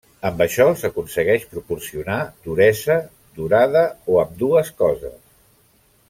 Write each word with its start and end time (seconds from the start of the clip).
Amb 0.27 0.39
això 0.43 0.63
s'aconsegueix 0.83 1.43
proporcionar 1.51 2.17
duresa, 2.49 2.95
durada, 3.39 3.83
o 4.15 4.19
ambdues 4.25 4.73
coses. 4.85 5.19